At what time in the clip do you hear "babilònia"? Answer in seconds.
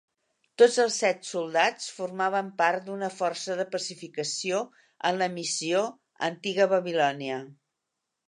6.75-7.37